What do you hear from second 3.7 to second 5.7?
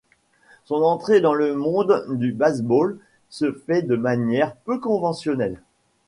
de manière peu conventionnelle.